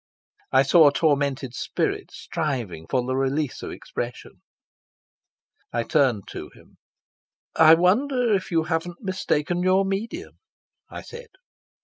[0.51, 4.41] I saw a tormented spirit striving for the release of expression.
[5.71, 6.77] I turned to him.
[7.55, 10.39] "I wonder if you haven't mistaken your medium,"
[10.89, 11.29] I said.